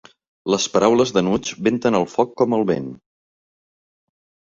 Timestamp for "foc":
2.13-2.31